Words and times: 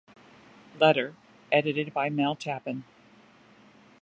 Letter, 0.79 1.13
edited 1.51 1.93
by 1.93 2.09
Mel 2.09 2.35
Tappan. 2.35 2.85